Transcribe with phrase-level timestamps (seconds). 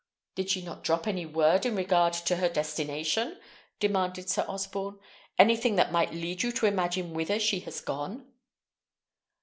[0.33, 3.37] "Did she not drop any word in regard to her destination?"
[3.79, 4.97] demanded Sir Osborne.
[5.37, 8.25] "Anything that might lead you to imagine whither she was gone?"